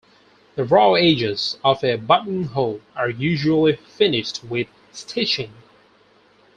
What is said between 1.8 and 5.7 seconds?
a buttonhole are usually finished with stitching.